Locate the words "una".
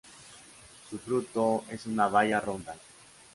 1.85-2.07